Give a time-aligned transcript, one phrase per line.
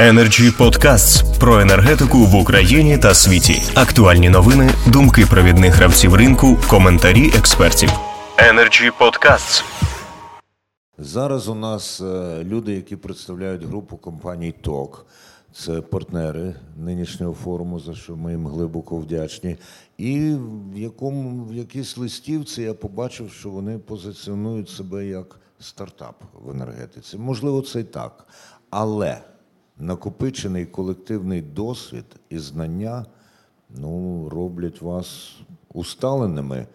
[0.00, 3.62] Energy Podcasts про енергетику в Україні та світі.
[3.74, 7.90] Актуальні новини, думки провідних гравців ринку, коментарі експертів.
[8.36, 9.64] Energy Podcasts.
[10.98, 15.06] Зараз у нас е, люди, які представляють групу компаній ТОК.
[15.52, 19.56] Це партнери нинішнього форуму, за що ми їм глибоко вдячні.
[19.98, 20.34] І
[20.72, 27.18] в якому в якійсь листівці я побачив, що вони позиціонують себе як стартап в енергетиці.
[27.18, 28.26] Можливо, це і так.
[28.70, 29.20] Але
[29.80, 33.06] накопичений колективний досвід і знання
[33.70, 35.36] ну, роблять вас
[35.74, 36.66] усталеними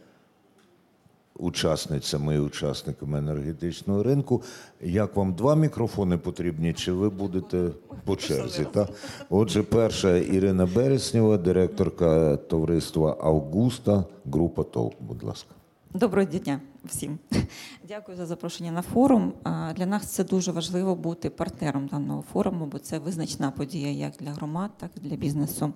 [1.39, 4.41] учасницями і учасниками енергетичного ринку.
[4.81, 7.69] Як вам два мікрофони потрібні, чи ви будете
[8.05, 8.67] по черзі?
[8.71, 8.87] Та?
[9.29, 14.93] Отже, перша Ірина Береснєва, директорка товариства Августа, група Толк.
[14.99, 15.55] Будь ласка.
[15.95, 17.19] Доброго дня всім.
[17.87, 19.33] Дякую за запрошення на форум.
[19.75, 24.31] Для нас це дуже важливо бути партнером даного форуму, бо це визначна подія як для
[24.31, 25.73] громад, так і для бізнесу.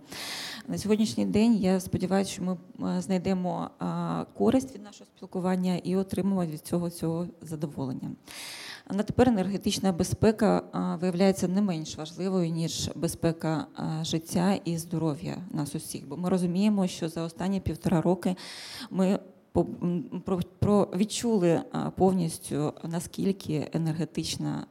[0.67, 3.69] На сьогоднішній день я сподіваюся, що ми знайдемо
[4.37, 8.11] користь від нашого спілкування і отримаємо від цього цього задоволення.
[8.91, 10.63] На тепер енергетична безпека
[11.01, 13.65] виявляється не менш важливою ніж безпека
[14.01, 16.07] життя і здоров'я нас усіх.
[16.07, 18.35] Бо ми розуміємо, що за останні півтора роки
[18.89, 19.19] ми
[20.59, 21.61] про, відчули
[21.95, 24.67] повністю наскільки енергетична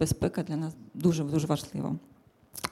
[0.00, 1.96] безпека для нас дуже дуже важлива.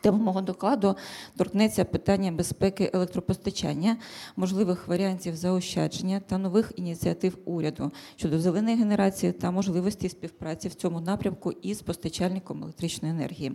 [0.01, 0.97] Тема мого докладу
[1.37, 3.97] торкнеться питання безпеки електропостачання,
[4.37, 11.01] можливих варіантів заощадження та нових ініціатив уряду щодо зеленої генерації та можливості співпраці в цьому
[11.01, 13.53] напрямку із постачальником електричної енергії.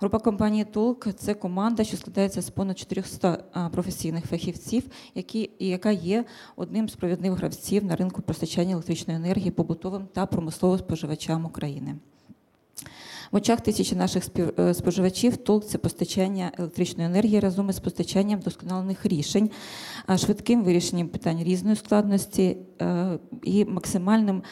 [0.00, 4.82] Група компанії Толк це команда, що складається з понад 400 професійних фахівців,
[5.14, 6.24] які яка є
[6.56, 11.94] одним з провідних гравців на ринку постачання електричної енергії побутовим та промисловим споживачам України.
[13.32, 14.24] В очах тисячі наших
[14.58, 19.50] е, споживачів толк це постачання електричної енергії разом із постачанням вдосконалених рішень,
[20.16, 24.42] швидким вирішенням питань різної складності е, і максимальним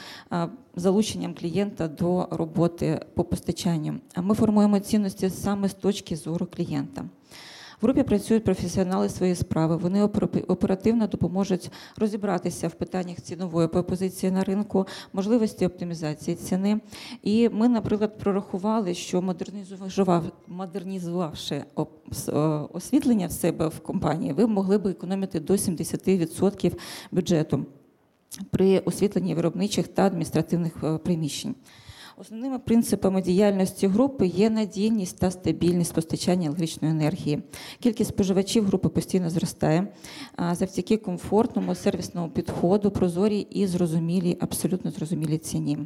[0.77, 3.95] залученням клієнта до роботи по постачанню.
[4.17, 7.05] Ми формуємо цінності саме з точки зору клієнта.
[7.81, 9.77] В групі працюють професіонали своєї справи.
[9.77, 10.03] Вони
[10.49, 16.81] оперативно допоможуть розібратися в питаннях цінової пропозиції на ринку, можливості оптимізації ціни.
[17.23, 19.23] І ми, наприклад, прорахували, що
[20.49, 21.65] модернізувавши
[22.73, 26.73] освітлення в себе в компанії, ви могли б економити до 70%
[27.13, 27.67] бюджету
[28.51, 31.55] при освітленні виробничих та адміністративних е, приміщень.
[32.17, 37.43] Основними принципами діяльності групи є надійність та стабільність постачання електричної енергії.
[37.81, 39.89] Кількість споживачів групи постійно зростає
[40.53, 45.79] завдяки комфортному сервісному підходу, прозорій і зрозумілій, абсолютно зрозумілій ціні.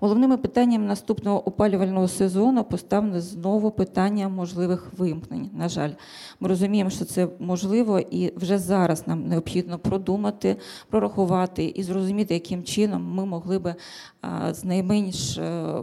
[0.00, 5.50] Головними питанням наступного опалювального сезону поставлено знову питання можливих вимкнень.
[5.52, 5.90] На жаль,
[6.40, 10.56] ми розуміємо, що це можливо, і вже зараз нам необхідно продумати,
[10.88, 13.74] прорахувати і зрозуміти, яким чином ми могли би
[14.50, 15.74] з найменш е,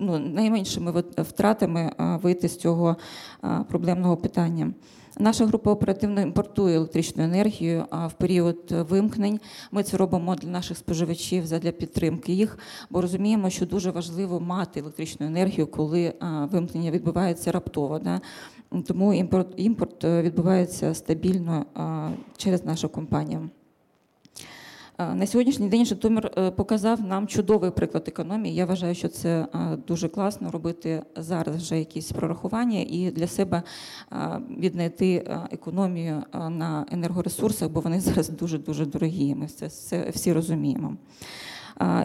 [0.00, 2.96] ну, найменшими втратами вийти з цього
[3.68, 4.72] проблемного питання.
[5.18, 9.40] Наша група оперативно імпортує електричну енергію А в період вимкнень.
[9.70, 12.58] Ми це робимо для наших споживачів для підтримки їх,
[12.90, 16.14] бо розуміємо, що дуже важливо мати електричну енергію, коли
[16.52, 17.98] вимкнення відбувається раптово.
[17.98, 18.20] Да?
[18.86, 21.66] Тому імпорт імпорт е, відбувається стабільно
[22.36, 23.50] через нашу компанію.
[24.98, 28.54] На сьогоднішній день Житомир е, показав нам чудовий приклад економії.
[28.54, 29.46] Я вважаю, що це
[29.86, 33.62] дуже класно робити зараз вже якісь прорахування і для себе
[34.58, 39.34] віднайти економію на енергоресурсах, бо вони зараз дуже дуже дорогі.
[39.34, 40.96] Ми це всі розуміємо.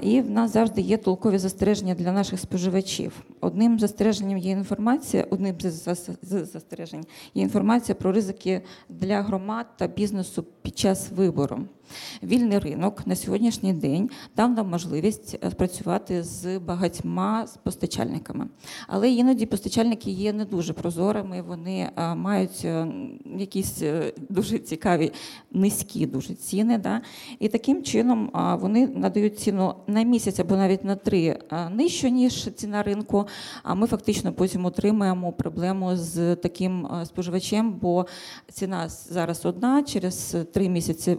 [0.03, 3.23] І в нас завжди є толкові застереження для наших споживачів.
[3.41, 10.45] Одним застереженням є інформація, одним з застережень є інформація про ризики для громад та бізнесу
[10.61, 11.59] під час вибору.
[12.23, 18.47] Вільний ринок на сьогоднішній день дав нам можливість е, працювати з багатьма постачальниками,
[18.87, 21.41] але іноді постачальники є не дуже прозорими.
[21.41, 22.87] Вони е, мають е,
[23.37, 23.83] якісь
[24.29, 25.11] дуже цікаві
[25.51, 26.77] низькі дуже ціни.
[26.77, 27.01] Да?
[27.39, 28.31] І таким чином
[28.61, 31.39] вони надають ціну на місяць або навіть на три
[31.71, 33.27] нижче, ніж ціна ринку.
[33.63, 38.05] А ми фактично потім отримаємо проблему з таким споживачем, бо
[38.51, 41.17] ціна зараз одна через три місяці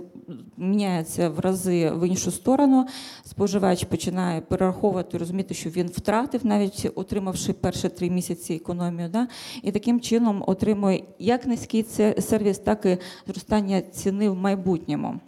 [0.62, 2.87] міняється в рази в іншу сторону.
[3.25, 9.09] Споживач починає перераховувати, розуміти, що він втратив, навіть отримавши перші три місяці економію.
[9.09, 9.29] Да?
[9.62, 11.85] І таким чином отримує як низький
[12.19, 15.20] сервіс, так і зростання ціни в майбутньому.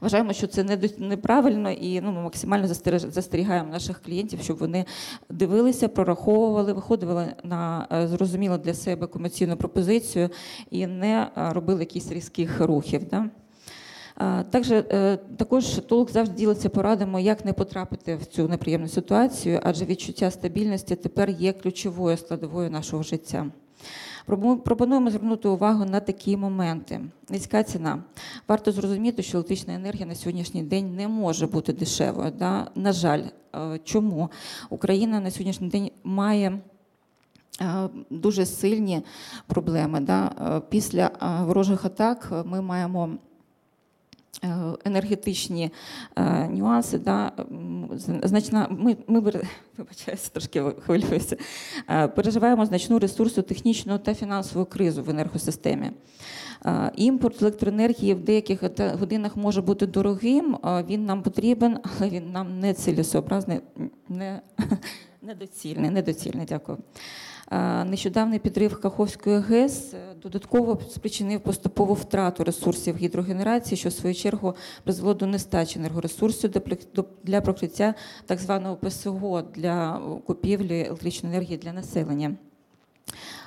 [0.00, 2.68] Вважаємо, що це неправильно і ну, ми максимально
[3.08, 4.84] застерігаємо наших клієнтів, щоб вони
[5.30, 10.30] дивилися, прораховували, виходили на зрозуміло для себе комерційну пропозицію
[10.70, 13.02] і не робили якісь різких рухів.
[13.10, 13.30] Да?
[14.50, 19.84] Також, е, також толк завжди ділиться порадами, як не потрапити в цю неприємну ситуацію, адже
[19.84, 23.46] відчуття стабільності тепер є ключовою складовою нашого життя.
[24.64, 27.00] Пропонуємо звернути увагу на такі моменти.
[27.28, 28.02] Низька ціна.
[28.48, 32.32] Варто зрозуміти, що електрична енергія на сьогоднішній день не може бути дешевою.
[32.38, 32.70] Да?
[32.74, 33.22] На жаль,
[33.54, 34.30] е, чому
[34.70, 36.58] Україна на сьогоднішній день має.
[37.60, 39.02] Е, дуже сильні
[39.46, 40.00] проблеми.
[40.00, 40.62] Да?
[40.68, 41.10] Після
[41.46, 43.18] ворожих атак ми маємо
[44.84, 45.70] енергетичні
[46.16, 47.32] е, нюанси, да,
[48.22, 49.20] значна, ми ми
[49.78, 51.36] вибачаюся, трошки хвилююся,
[51.90, 55.90] е, переживаємо значну ресурсу технічну та фінансову кризу в енергосистемі.
[56.96, 58.62] Імпорт електроенергії в деяких
[58.98, 60.56] годинах може бути дорогим,
[60.88, 63.60] він нам потрібен, але він нам не цілесообразний,
[64.08, 64.40] не,
[65.22, 65.90] недоцільний.
[65.90, 66.46] недоцільний.
[66.48, 66.78] Дякую.
[67.84, 74.54] Нещодавний підрив Каховської ГЕС е, додатково спричинив поступову втрату ресурсів гідрогенерації, що в свою чергу
[74.84, 76.50] призвело до нестачі енергоресурсів
[77.24, 77.94] для прокриття
[78.26, 82.36] так званого ПСО для купівлі електричної енергії для населення.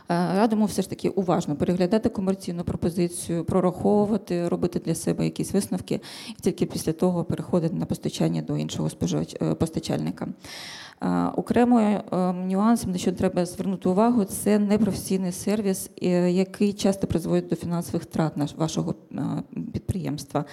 [0.07, 6.41] Радимо все ж таки уважно переглядати комерційну пропозицію, прораховувати, робити для себе якісь висновки і
[6.41, 10.27] тільки після того переходити на постачання до іншого споживач е, постачальника.
[11.35, 17.47] Окремою ем, нюансом, на що треба звернути увагу, це непрофесійний сервіс, е, який часто призводить
[17.47, 19.21] до фінансових втрат вашого е,
[19.73, 20.45] підприємства.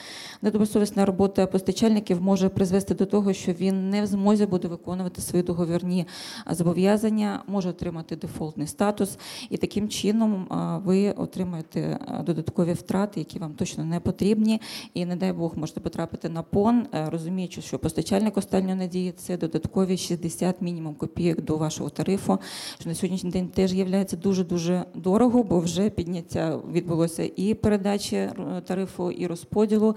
[0.43, 5.44] Недобросовісна робота постачальників може призвести до того, що він не в змозі буде виконувати свої
[5.44, 6.06] договірні
[6.50, 9.19] зобов'язання, може отримати дефолтний статус,
[9.50, 10.46] і таким чином
[10.84, 14.60] ви отримаєте додаткові втрати, які вам точно не потрібні.
[14.94, 19.37] І не дай Бог можете потрапити на пон, е, розуміючи, що постачальник останньої надії це
[19.37, 22.38] додаткові 60 50 мінімум копійок до вашого тарифу,
[22.79, 28.17] що на сьогоднішній день теж є дуже дуже дорого, бо вже підняття відбулося і передачі
[28.17, 29.97] е, тарифу, і розподілу.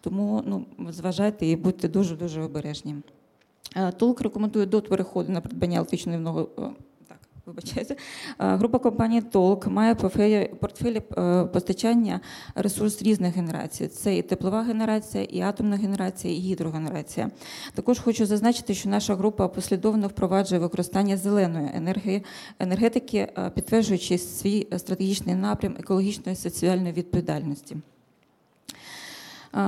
[0.00, 2.94] Тому ну зважайте і будьте дуже дуже обережні.
[3.76, 6.18] Е, Толк рекомендує до переходу на придбання електричної
[7.46, 7.96] Вибачайте,
[8.38, 12.20] група компанії Толк має портфелі е, постачання
[12.54, 13.88] ресурс різних генерацій.
[13.88, 17.30] Це і теплова генерація, і атомна генерація, і гідрогенерація.
[17.74, 22.24] Також хочу зазначити, що наша група послідовно впроваджує використання зеленої енергії,
[22.58, 27.76] енергетики, е, підтверджуючи свій стратегічний напрям екологічної і соціальної відповідальності.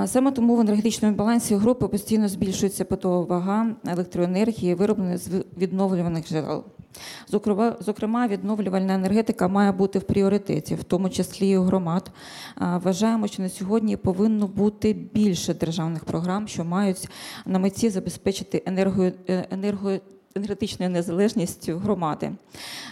[0.05, 6.63] Саме тому в енергетичному балансі групи постійно збільшується потова вага електроенергії, виробленої з відновлюваних джерел.
[7.79, 12.11] Зокрема, відновлювальна енергетика має бути в пріоритеті, в тому числі і громад.
[12.57, 17.09] Вважаємо, що на сьогодні повинно бути більше державних програм, що мають
[17.45, 19.91] на меті забезпечити енерго, енерго
[20.35, 22.31] енергетичною незалежністю громади.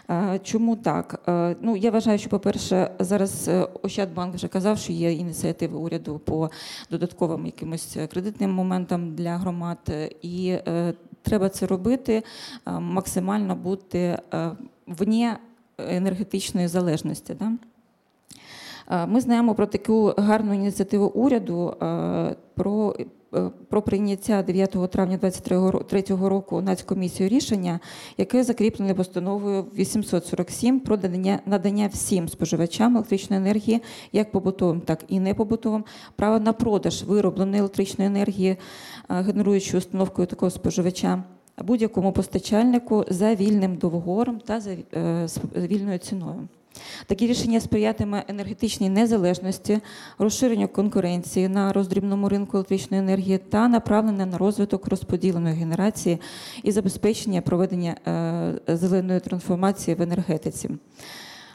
[0.09, 1.21] Е, чому так?
[1.27, 6.19] Е, ну я вважаю, що, по-перше, зараз е, Ощадбанк вже казав, що є ініціативи уряду
[6.19, 6.49] по
[6.91, 9.77] додатковим якимось кредитним моментам для громад,
[10.21, 10.57] і
[11.23, 12.23] треба це робити,
[12.65, 14.17] максимально бути
[14.87, 15.29] вні
[15.77, 17.35] енергетичної залежності.
[17.39, 17.51] Да?
[19.07, 21.75] Ми знаємо про таку гарну ініціативу уряду
[22.55, 23.05] про Е,
[23.69, 27.79] про прийняття 9 травня 2023 року Нацкомісією рішення,
[28.17, 33.81] яке закріплене постановою 847 про надання, надання всім споживачам електричної енергії,
[34.11, 35.83] як побутовим, так і непобутовим,
[36.15, 38.57] право на продаж виробленої електричної енергії, е,
[39.09, 41.23] генеруючою установкою такого споживача.
[41.57, 46.47] Будь-якому постачальнику за вільним договором та за е, вільною ціною.
[47.07, 49.79] Такі рішення сприятиме енергетичній незалежності,
[50.17, 56.19] розширенню конкуренції на роздрібному ринку електричної енергії та направлене на розвиток розподіленої генерації
[56.63, 57.95] і забезпечення проведення
[58.67, 60.69] е, зеленої трансформації в енергетиці.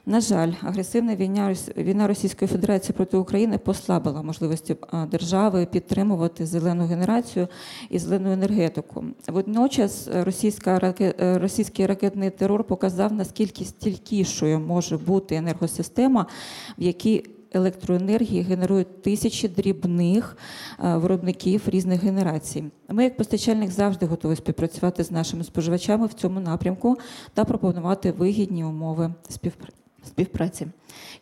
[0.09, 4.77] На жаль, агресивна війна війна Російської Федерації проти України послабила можливості
[5.11, 7.49] держави підтримувати зелену генерацію
[7.91, 9.05] і зелену енергетику.
[9.29, 16.27] Водночас російська російський ракетний терор показав наскільки стількішою може бути енергосистема,
[16.79, 20.37] в якій Електроенергії генерують тисячі дрібних
[20.79, 22.65] виробників різних генерацій.
[22.89, 26.99] Ми, як постачальник, завжди готові співпрацювати з нашими споживачами в цьому напрямку
[27.35, 30.67] та пропонувати вигідні умови співпраці співпраці.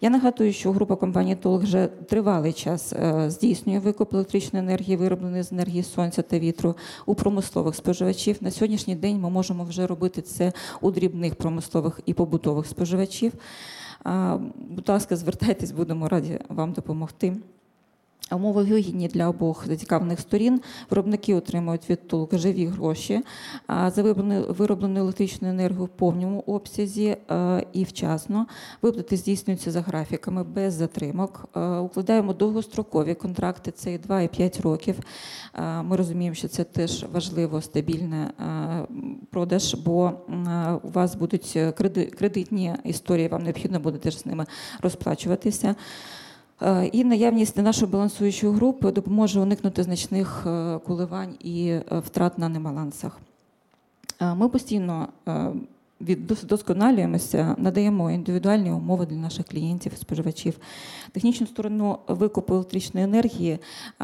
[0.00, 5.42] Я нагадую, що група компанії Толк вже тривалий час е, здійснює викуп електричної енергії, виробленої
[5.42, 6.74] з енергії сонця та вітру
[7.06, 8.36] у промислових споживачів.
[8.40, 13.32] На сьогоднішній день ми можемо вже робити це у дрібних промислових і побутових споживачів.
[14.56, 17.36] Будь ласка, звертайтесь, будемо раді вам допомогти.
[18.32, 20.60] Умови вигідні для обох зацікавлених сторін.
[20.90, 23.20] Виробники отримують від ТОЛК живі гроші
[23.68, 24.02] за
[24.48, 28.46] вироблену, електричну енергію в повному обсязі е, і вчасно.
[28.82, 31.48] Виплати здійснюються за графіками без затримок.
[31.56, 34.96] Е, Укладаємо довгострокові контракти, це і 2 і 5 років.
[35.54, 38.86] Е, Ми розуміємо, що це теж важливо, стабільний е,
[39.30, 40.12] продаж, бо
[40.82, 41.58] у вас будуть
[42.18, 44.46] кредитні історії, вам необхідно буде теж з ними
[44.82, 45.74] розплачуватися.
[46.62, 52.48] Е, І наявність нашої балансуючої групи допоможе уникнути значних е, коливань і е, втрат на
[52.48, 53.18] небалансах.
[54.36, 55.08] Ми постійно
[56.00, 60.58] е, віддосконалюємося, надаємо індивідуальні умови для наших клієнтів, споживачів.
[61.12, 63.58] Технічну сторону викупу електричної енергії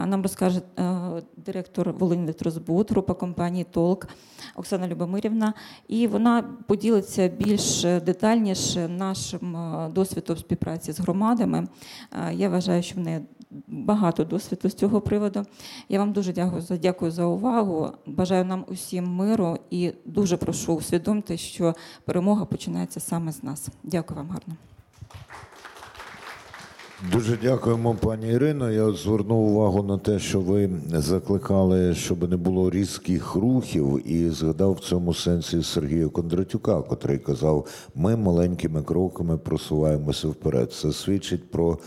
[0.06, 4.08] нам розкаже е, директор Волинь Електрозбут, група компанії Толк
[4.56, 5.54] Оксана Любомирівна.
[5.88, 11.68] І вона поділиться більш детальніше нашим е, досвідом співпраці з громадами.
[12.12, 13.20] Е, Я вважаю, що в неї
[13.66, 15.46] багато досвіду з цього приводу.
[15.88, 17.90] Я вам дуже дякую за дякую за увагу.
[18.06, 23.68] Бажаю нам усім миру і дуже прошу усвідомте, що перемога починається саме з нас.
[23.82, 24.54] Дякую вам гарно.
[27.12, 28.70] Дуже дякуємо, пані Ірино.
[28.70, 34.72] Я звернув увагу на те, що ви закликали, щоб не було різких рухів, і згадав
[34.72, 40.72] в цьому сенсі Сергія Кондратюка, котрий казав: ми маленькими кроками просуваємося вперед.
[40.72, 41.78] Це свідчить про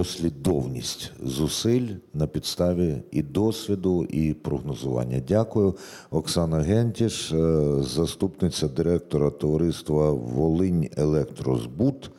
[0.00, 5.22] послідовність зусиль на підставі і досвіду, і прогнозування.
[5.28, 5.76] Дякую.
[6.10, 7.36] Оксана Гентіш, е,
[7.82, 12.10] заступниця директора товариства Волинь Електрозбут.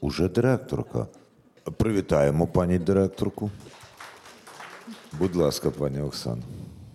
[0.00, 1.06] Уже директорка.
[1.76, 3.50] Привітаємо пані директорку.
[5.18, 6.42] Будь ласка, пані Оксано.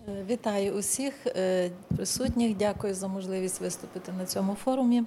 [0.08, 2.58] Е, Вітаю усіх е, присутніх.
[2.58, 5.04] Дякую за можливість виступити на цьому форумі.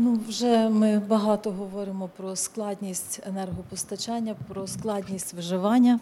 [0.00, 6.00] Ну, вже ми багато говоримо про складність енергопостачання, про складність виживання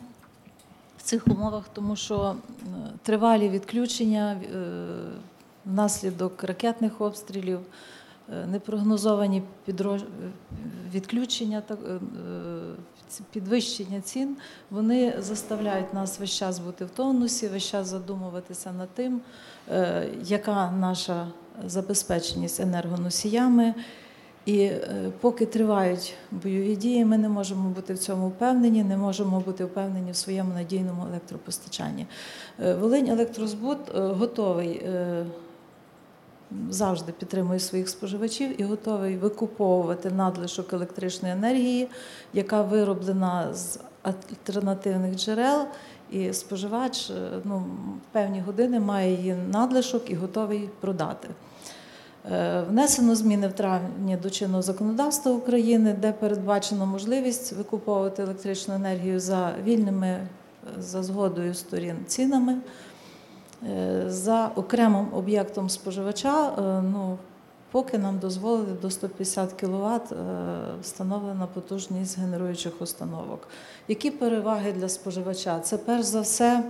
[0.99, 2.67] в цих умовах, тому що е,
[3.03, 4.59] тривалі відключення е,
[5.67, 7.61] внаслідок ракетних обстрілів,
[8.33, 10.05] е, непрогнозовані підро-
[10.93, 11.63] відключення
[13.31, 14.37] підвищення цін,
[14.71, 19.21] вони заставляють нас весь час бути в тонусі, весь час задумуватися над тим,
[20.23, 21.27] яка наша
[21.67, 23.75] забезпеченість енергоносіями.
[24.47, 29.41] І е, поки тривають бойові дії, ми не можемо бути в цьому впевнені, не можемо
[29.41, 32.07] бути впевнені в своєму надійному електропостачанні.
[32.61, 34.87] Е, Волинь електрозбут е, готовий
[36.71, 41.89] завжди підтримує своїх споживачів і готовий викуповувати надлишок електричної енергії,
[42.33, 45.67] яка вироблена з альтернативних джерел.
[46.11, 47.13] І споживач
[47.45, 51.29] ну, в певні години має її надлишок і готовий продати.
[52.33, 59.21] Е, Внесено зміни в травні до чинного законодавства України, де передбачено можливість викуповувати електричну енергію
[59.21, 60.29] за вільними е,
[60.79, 62.57] за згодою сторін цінами.
[63.69, 66.53] Е, За окремим об'єктом споживача,
[66.93, 67.19] ну,
[67.71, 70.13] поки нам дозволили до 150 кВт
[70.83, 73.49] встановлена потужність генеруючих установок.
[73.89, 75.61] Які переваги для споживача?
[75.61, 76.63] Це перш за все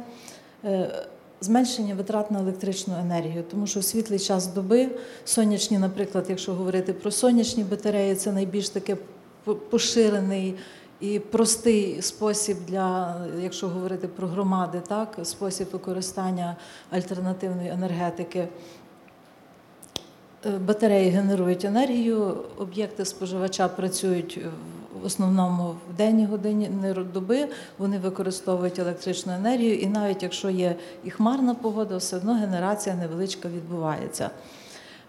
[1.40, 4.88] зменшення витрат на електричну енергію, тому що в світлий час доби,
[5.24, 8.96] сонячні, наприклад, якщо говорити про сонячні батареї, це найбільш таке
[9.70, 10.54] поширений
[11.00, 16.56] і простий спосіб для, якщо говорити про громади, так, спосіб використання
[16.90, 18.48] альтернативної енергетики.
[20.46, 24.40] Е, Батареї генерують енергію, об'єкти споживача працюють
[25.06, 26.70] в основному в денні годині
[27.14, 27.48] доби,
[27.78, 33.48] вони використовують електричну енергію, і навіть якщо є і хмарна погода, все одно генерація невеличка
[33.48, 34.30] відбувається.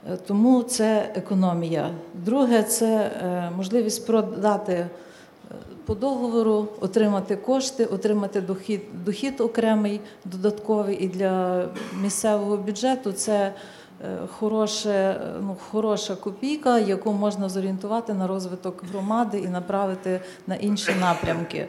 [0.09, 1.89] Е, Тому це економія.
[2.13, 4.87] Друге, це е, можливість продати е,
[5.85, 11.65] по договору, отримати кошти, отримати дохід, дохід окремий, додатковий і для
[12.01, 13.53] місцевого бюджету це
[14.39, 21.67] хороше, ну, хороша копійка, яку можна зорієнтувати на розвиток громади і направити на інші напрямки.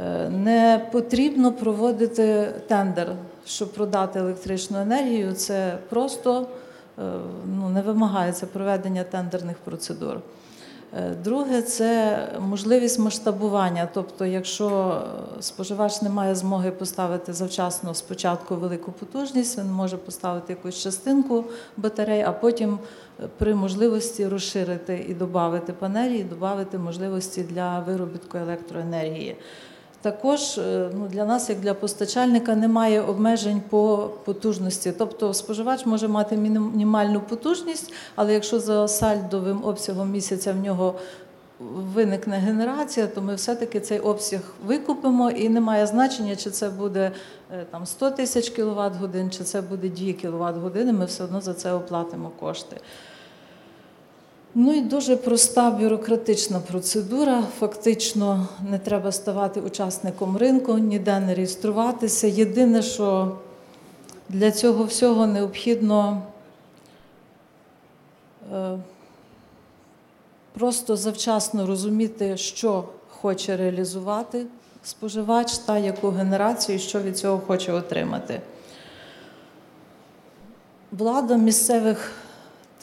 [0.00, 3.12] Е, Не потрібно проводити тендер,
[3.46, 5.32] щоб продати електричну енергію.
[5.32, 6.46] Це просто
[6.98, 7.02] е,
[7.46, 10.16] ну, не вимагається проведення тендерних процедур.
[10.96, 13.88] Е, Друге це можливість масштабування.
[13.94, 15.00] Тобто, якщо
[15.40, 21.44] споживач не має змоги поставити завчасно спочатку велику потужність, він може поставити якусь частинку
[21.76, 22.78] батарей, а потім
[23.20, 29.36] е, при можливості розширити і додати панелі, і додати можливості для виробітку електроенергії.
[30.04, 34.92] Також е, ну, для нас, як для постачальника, немає обмежень по потужності.
[34.98, 40.94] Тобто споживач може мати мінімальну потужність, але якщо за сальдовим обсягом місяця в нього
[41.94, 47.12] виникне генерація, то ми все-таки цей обсяг викупимо, і немає значення, чи це буде
[47.52, 50.92] е, там 100 тисяч кВт годин, чи це буде 2 кВт години.
[50.92, 52.76] Ми все одно за це оплатимо кошти.
[54.56, 57.42] Ну і дуже проста бюрократична процедура.
[57.58, 62.26] Фактично не треба ставати учасником ринку, ніде не реєструватися.
[62.26, 63.36] Єдине, що
[64.28, 66.22] для цього всього необхідно
[68.52, 68.78] е,
[70.52, 74.46] просто завчасно розуміти, що хоче реалізувати
[74.84, 78.40] споживач та яку генерацію, що від цього хоче отримати.
[80.92, 82.23] Влада місцевих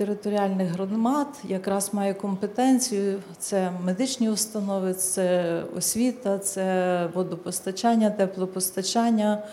[0.02, 9.44] територіальних громад якраз має компетенцію: це медичні установи, це освіта, це водопостачання, теплопостачання,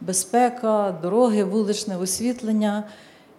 [0.00, 2.84] безпека, дороги, вуличне освітлення.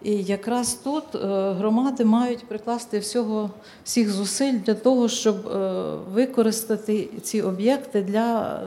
[0.02, 1.18] І якраз тут е,
[1.52, 3.50] громади мають прикласти всього
[3.84, 8.60] всіх зусиль для того, щоб е, використати ці об'єкти для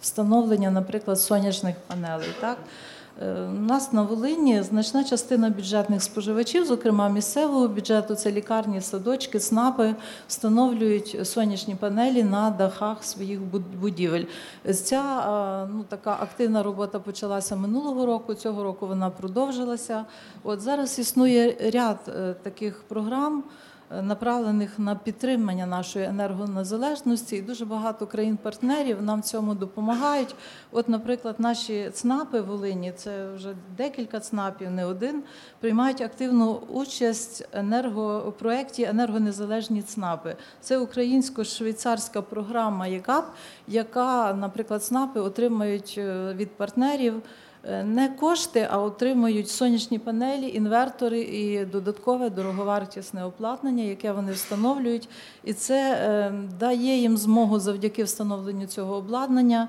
[0.00, 2.28] встановлення, наприклад, сонячних панелей.
[2.40, 2.58] Так?
[3.22, 9.40] Е, У нас на Волині значна частина бюджетних споживачів, зокрема місцевого бюджету, це лікарні, садочки,
[9.40, 9.94] СНАПи,
[10.28, 14.24] встановлюють сонячні панелі на дахах своїх буд- будівель.
[14.84, 15.02] Ця
[15.66, 18.34] е, ну, така активна робота почалася минулого року.
[18.34, 20.04] Цього року вона продовжилася.
[20.42, 23.42] От зараз існує ряд е, таких програм
[23.90, 30.34] направлених на підтримання нашої енергонезалежності, і дуже багато країн-партнерів нам в цьому допомагають.
[30.72, 35.22] От, наприклад, наші ЦНАПи в Волині, це вже декілька ЦНАПів, не один,
[35.60, 40.36] приймають активну участь енерго, у проєкті енергонезалежні ЦНАПи.
[40.60, 43.24] Це українсько-швейцарська програма ЄКАП,
[43.68, 47.22] яка, наприклад, ЦНАПи отримають е, від партнерів.
[47.64, 55.08] Е, Не кошти, а отримують сонячні панелі, інвертори і додаткове дороговартісне обладнання, яке вони встановлюють.
[55.44, 59.68] І це е, дає їм змогу завдяки встановленню цього обладнання.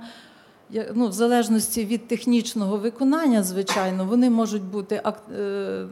[0.94, 5.02] Ну, в залежності від технічного виконання, звичайно, вони можуть бути
[5.38, 5.86] е,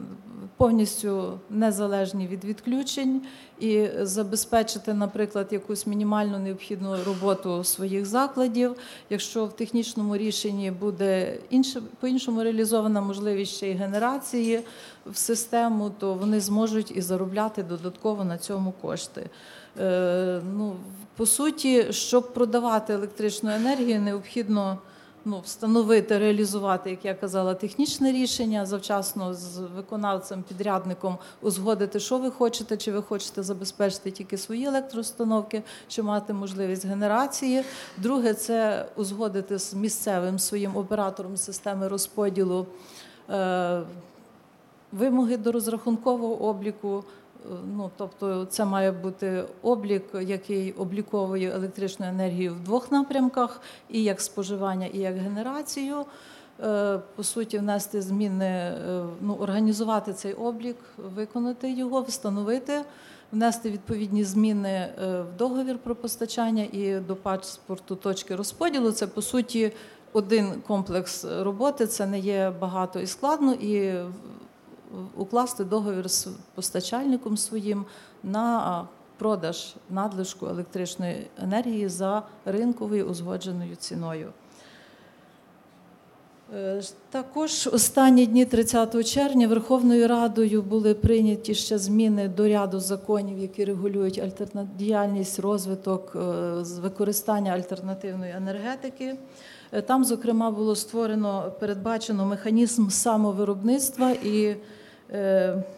[0.60, 3.22] повністю незалежні від відключень
[3.60, 8.76] і забезпечити, наприклад, якусь мінімальну необхідну роботу своїх закладів.
[9.10, 14.60] Якщо в технічному рішенні буде інше по-іншому реалізована можливість ще й генерації
[15.06, 19.30] в систему, то вони зможуть і заробляти додатково на цьому кошти.
[19.80, 20.76] Е, ну,
[21.16, 24.78] по суті, щоб продавати електричну енергію, необхідно
[25.24, 32.30] ну, встановити, реалізувати, як я казала, технічне рішення, завчасно з виконавцем, підрядником узгодити, що ви
[32.30, 37.64] хочете, чи ви хочете забезпечити тільки свої електроустановки, чи мати можливість генерації.
[37.98, 42.66] Друге, це узгодити з місцевим своїм оператором системи розподілу.
[43.30, 43.82] е,
[44.92, 47.04] Вимоги до розрахункового обліку,
[47.76, 54.20] ну тобто це має бути облік, який обліковує електричну енергію в двох напрямках: і як
[54.20, 56.04] споживання, і як генерацію.
[56.64, 60.76] Е, По суті, внести зміни, е, ну, організувати цей облік,
[61.14, 62.80] виконати його, встановити,
[63.32, 68.92] внести відповідні зміни е, в договір про постачання і до паспорту точки розподілу.
[68.92, 69.72] Це по суті
[70.12, 71.86] один комплекс роботи.
[71.86, 73.94] Це не є багато і складно і
[75.16, 77.84] укласти договір з постачальником своїм
[78.22, 78.86] на
[79.18, 84.32] продаж надлишку електричної енергії за ринковою узгодженою ціною.
[86.54, 93.38] Е, Також останні дні 30 червня Верховною Радою були прийняті ще зміни до ряду законів,
[93.38, 94.22] які регулюють
[94.78, 99.16] діяльність, розвиток е, з використання альтернативної енергетики.
[99.72, 104.56] Е, Там, зокрема, було створено передбачено механізм самовиробництва і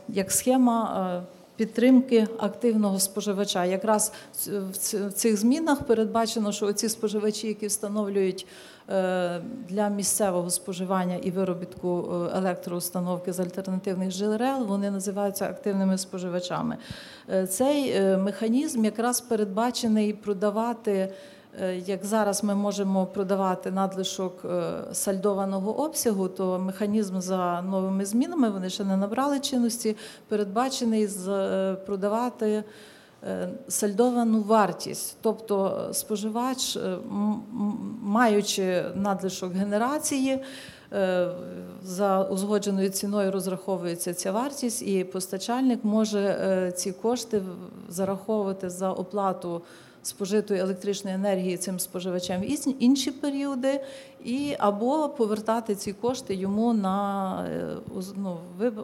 [0.08, 1.22] як схема.
[1.22, 3.64] е, Підтримки активного споживача.
[3.64, 4.12] Якраз
[4.46, 8.46] в цих змінах передбачено, що оці споживачі, які встановлюють
[8.90, 16.76] е, для місцевого споживання і виробітку е, електроустановки з альтернативних джерел, вони називаються активними споживачами.
[17.30, 21.12] Е, Цей е, механізм якраз передбачений продавати.
[21.60, 28.50] Е, Як зараз ми можемо продавати надлишок е, сальдованого обсягу, то механізм за новими змінами
[28.50, 29.96] вони ще не набрали чинності,
[30.28, 32.64] передбачений е, продавати
[33.68, 35.16] сальдовану вартість.
[35.20, 36.78] Тобто споживач,
[38.02, 40.42] маючи надлишок генерації,
[41.84, 47.42] за узгодженою ціною розраховується ця вартість, і постачальник може е, ці кошти
[47.88, 49.62] зараховувати за оплату
[50.02, 53.80] спожитої електричної енергії цим споживачам в інші періоди,
[54.24, 57.66] і або повертати ці кошти йому на е,
[58.16, 58.36] ну,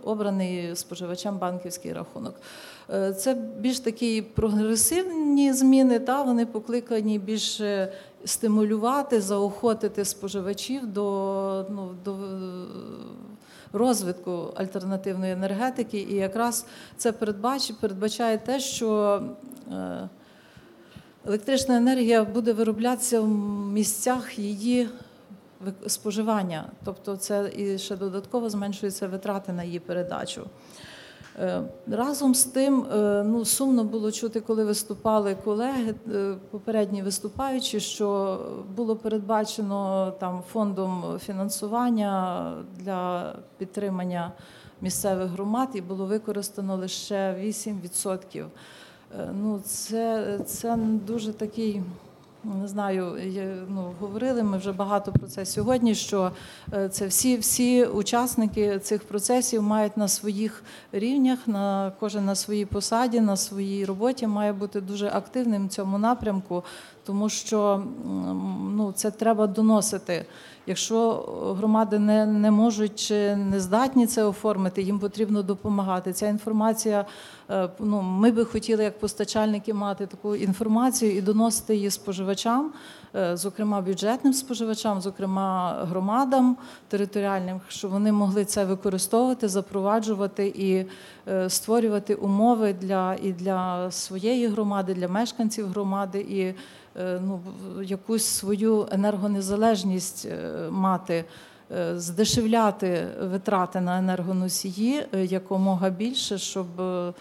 [0.05, 2.35] обраний споживачам банківський рахунок.
[2.95, 7.93] Е, Це більш такі прогресивні зміни, та вони покликані більше
[8.25, 12.17] стимулювати, заохотити споживачів до, ну, до е,
[13.73, 15.99] розвитку альтернативної енергетики.
[15.99, 19.23] І якраз це передбач, передбачає те, що
[19.73, 20.09] е,
[21.27, 23.29] електрична енергія буде вироблятися в
[23.73, 24.89] місцях її
[25.87, 26.65] споживання.
[26.85, 30.43] Тобто це і ще додатково зменшуються витрати на її передачу.
[31.41, 37.81] Е, Разом з тим, е, ну сумно було чути, коли виступали колеги, е, попередні виступаючі,
[37.81, 38.39] що
[38.77, 44.33] було передбачено там фондом фінансування для підтримання
[44.81, 48.47] місцевих громад, і було використано лише 8%.
[49.19, 51.83] Е, Ну, це, це дуже такий.
[52.45, 53.17] Не знаю,
[53.69, 55.95] ну говорили ми вже багато про це сьогодні.
[55.95, 56.33] Що
[56.73, 62.65] е, це всі, всі учасники цих процесів мають на своїх рівнях, на кожен на своїй
[62.65, 66.65] посаді, на своїй роботі має бути дуже активним в цьому напрямку,
[67.09, 67.83] тому що
[68.77, 70.27] ну, це треба доносити.
[70.67, 71.13] Якщо
[71.59, 76.13] громади не, не можуть чи не здатні це оформити, їм потрібно допомагати.
[76.13, 77.05] Ця інформація,
[77.51, 82.73] е, ну ми би хотіли як постачальники мати таку інформацію і доносити її споживачам, е,
[83.35, 86.57] зокрема бюджетним споживачам, зокрема громадам
[86.89, 90.87] територіальним, щоб вони могли це використовувати, запроваджувати і
[91.29, 96.41] е, створювати умови для і для своєї громади, для мешканців громади і
[97.01, 97.41] е, ну,
[97.83, 101.25] якусь свою енергонезалежність е, мати,
[101.79, 107.13] е, здешевляти витрати на енергоносії е, якомога більше, щоб е,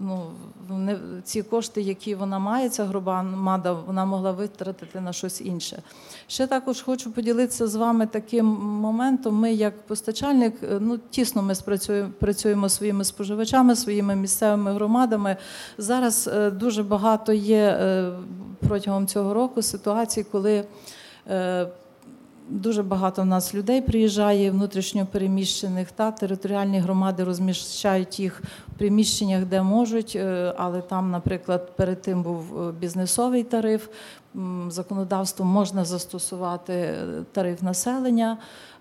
[0.00, 0.26] ну,
[0.70, 5.82] не, ці кошти, які вона має, ця громада, вона могла витратити на щось інше.
[6.26, 9.34] Ще також хочу поділитися з вами таким моментом.
[9.34, 15.36] Ми, як постачальник, е, ну тісно ми спрацюємо працюємо своїми споживачами, своїми місцевими громадами.
[15.78, 18.12] Зараз е, дуже багато є е,
[18.68, 20.64] протягом цього року ситуацій, коли
[22.50, 29.44] Дуже багато в нас людей приїжджає внутрішньо переміщених та територіальні громади розміщають їх в приміщеннях,
[29.44, 33.88] де можуть, е, але там, наприклад, перед тим був е, бізнесовий тариф.
[34.68, 36.96] Законодавством можна застосувати е,
[37.32, 38.38] тариф населення.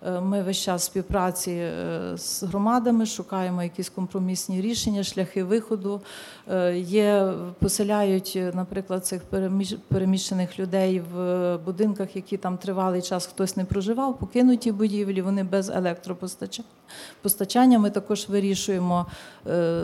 [0.08, 1.72] Е, Ми весь час співпраці е,
[2.18, 6.02] з громадами шукаємо якісь компромісні рішення, шляхи виходу.
[6.76, 13.66] Є поселяють, наприклад, цих переміщ- переміщених людей в будинках, які там тривалий час хтось не
[13.66, 16.68] проживав, покинуті будівлі, вони без електропостачання.
[17.22, 19.06] Постачання ми також вирішуємо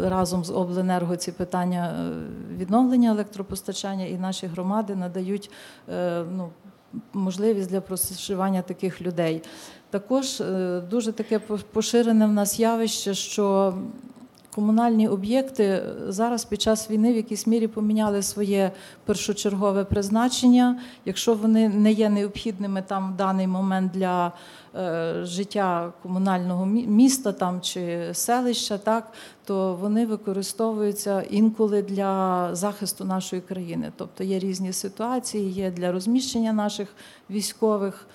[0.03, 2.11] разом з обленерго ці питання
[2.57, 5.51] відновлення електропостачання, і наші громади надають
[6.31, 6.49] ну,
[7.13, 9.41] можливість для проживання таких людей.
[9.89, 11.39] Також е, дуже таке
[11.71, 13.73] поширене в нас явище, що
[14.55, 18.71] комунальні об'єкти зараз під час війни в якійсь мірі поміняли своє
[19.05, 20.79] першочергове призначення.
[21.05, 24.31] Якщо вони не є необхідними там в даний момент для
[24.75, 29.11] е, життя комунального міста там чи селища, так
[29.45, 33.91] то вони використовуються інколи для захисту нашої країни.
[33.95, 36.87] Тобто є різні ситуації, є для розміщення наших
[37.29, 38.07] військових.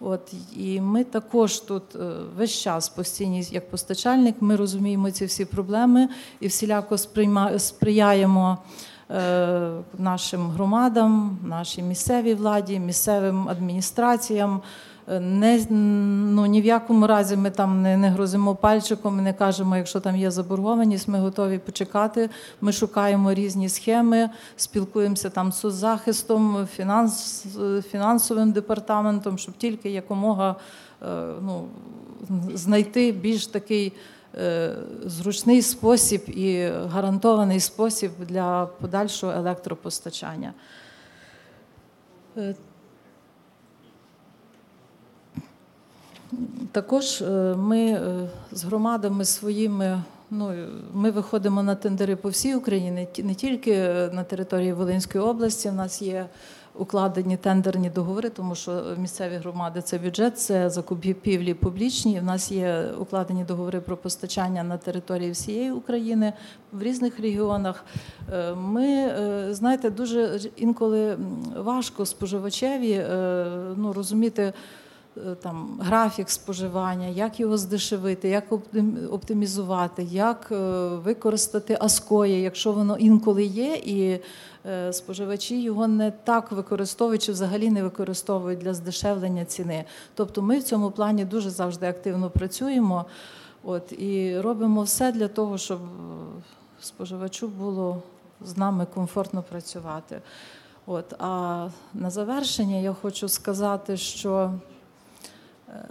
[0.00, 1.98] От і ми також тут е,
[2.36, 6.08] весь час постійні, як постачальник, ми розуміємо ці всі проблеми
[6.40, 8.58] і всіляко сприйма, сприяємо
[9.10, 14.62] е, нашим громадам, нашій місцевій владі, місцевим адміністраціям.
[15.08, 19.76] Е, Не, ну, ні в якому разі ми там не, не грозимо пальчиком, не кажемо,
[19.76, 22.30] якщо там є заборгованість, ми готові почекати.
[22.60, 27.46] Ми шукаємо різні схеми, спілкуємося там з соцзахистом, фінанс,
[27.90, 30.56] фінансовим департаментом, щоб тільки якомога
[31.02, 31.06] е,
[31.42, 31.68] ну,
[32.54, 33.92] знайти більш такий
[34.34, 34.74] е,
[35.06, 40.52] зручний спосіб і гарантований спосіб для подальшого електропостачання.
[46.72, 50.02] Також е, ми е, з громадами своїми.
[50.30, 50.54] Ну,
[50.94, 55.68] ми виходимо на тендери по всій Україні, не тільки е, на території Волинської області.
[55.68, 56.26] У нас є
[56.78, 62.20] укладені тендерні договори, тому що місцеві громади це бюджет, це закупівлі публічні.
[62.20, 66.32] У нас є укладені договори про постачання на території всієї України
[66.72, 67.84] в різних регіонах.
[68.56, 69.14] Ми
[69.50, 71.16] знаєте, дуже інколи
[71.56, 73.04] важко споживачеві
[73.76, 74.52] ну, розуміти.
[75.16, 78.44] Е, там графік споживання, як його здешевити, як
[79.10, 80.56] оптимізувати, як е,
[80.88, 84.20] використати аскоє, якщо воно інколи є, і
[84.66, 89.84] е, споживачі його не так використовують чи взагалі не використовують для здешевлення ціни.
[90.14, 93.04] Тобто ми в цьому плані дуже завжди активно працюємо.
[93.64, 95.80] От і робимо все для того, щоб
[96.80, 98.02] споживачу було
[98.40, 100.20] з нами комфортно працювати.
[100.86, 104.52] От, А на завершення я хочу сказати, що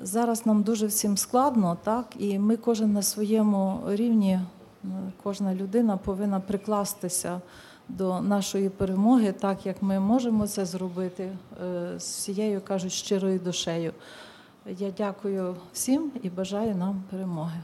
[0.01, 4.87] зараз нам дуже всім складно, так, і ми кожен на своєму рівні, е,
[5.23, 7.41] кожна людина повинна прикластися
[7.89, 13.93] до нашої перемоги, так як ми можемо це зробити е, з всією кажуть щирою душею.
[14.65, 17.61] Я дякую всім і бажаю нам перемоги.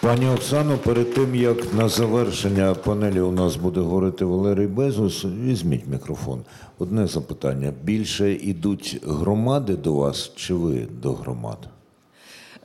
[0.00, 5.86] Пані Оксано, перед тим як на завершення панелі у нас буде говорити Валерій Безус, візьміть
[5.86, 6.44] мікрофон.
[6.78, 11.58] Одне запитання: більше йдуть громади до вас, чи ви до громад?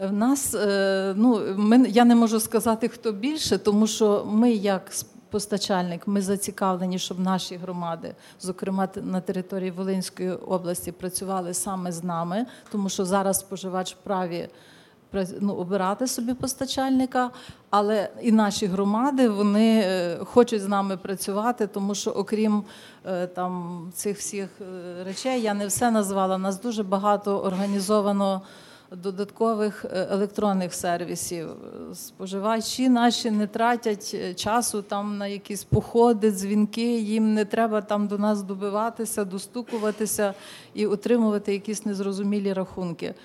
[0.09, 4.91] В нас е, ну ми я не можу сказати хто більше, тому що ми, як
[5.29, 12.45] постачальник, ми зацікавлені, щоб наші громади, зокрема на території Волинської області, працювали саме з нами,
[12.71, 14.49] тому що зараз споживач вправі
[15.39, 17.29] ну, обирати собі постачальника,
[17.69, 22.63] але і наші громади вони е, хочуть з нами працювати, тому що окрім
[23.05, 26.37] е, там цих всіх е, речей, я не все назвала.
[26.37, 28.41] Нас дуже багато організовано.
[28.91, 31.49] Додаткових електронних сервісів
[31.93, 36.99] споживачі наші не тратять часу там на якісь походи, дзвінки.
[36.99, 40.33] Їм не треба там до нас добиватися, достукуватися
[40.73, 43.15] і отримувати якісь незрозумілі рахунки.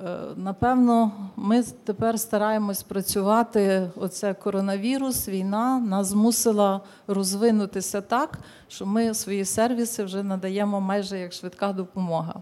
[0.00, 3.90] Е, напевно, ми тепер стараємось працювати.
[3.96, 11.32] Оце коронавірус, війна нас змусила розвинутися так, що ми свої сервіси вже надаємо майже як
[11.32, 12.34] швидка допомога.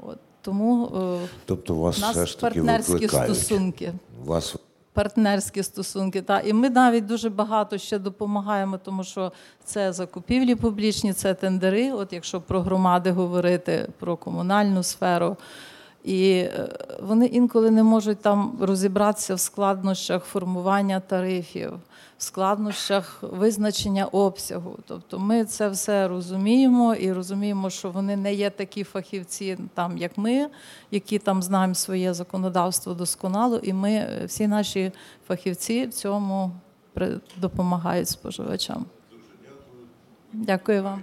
[0.00, 0.86] От Тому
[1.24, 3.36] е, тобто у вас нас все ж таки партнерські викликають.
[3.36, 3.92] стосунки.
[4.24, 4.56] Вас
[4.92, 9.32] Партнерські стосунки, та і ми навіть дуже багато ще допомагаємо, тому що
[9.64, 11.92] це закупівлі публічні, це тендери.
[11.92, 15.36] От якщо про громади говорити, про комунальну сферу.
[16.08, 16.68] І е,
[17.02, 21.72] вони інколи не можуть там розібратися в складнощах формування тарифів,
[22.18, 24.78] в складнощах визначення обсягу.
[24.86, 30.18] Тобто ми це все розуміємо і розуміємо, що вони не є такі фахівці, там як
[30.18, 30.48] ми,
[30.90, 34.92] які там знаємо своє законодавство досконало, і ми е, всі наші
[35.26, 36.50] фахівці в цьому
[37.36, 38.84] допомагають споживачам.
[40.32, 41.02] Дякую вам.